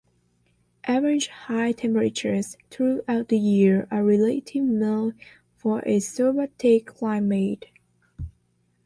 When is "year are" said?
3.37-4.03